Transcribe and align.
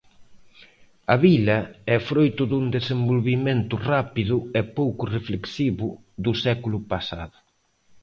A 1.13 1.15
vila 1.25 1.57
é 1.95 1.97
froito 2.09 2.43
dun 2.51 2.65
desenvolvemento 2.77 3.75
rápido 3.91 4.35
e 4.59 4.61
pouco 4.77 5.03
reflexivo 5.15 5.87
do 6.25 6.31
século 6.45 6.77
pasado. 6.91 7.37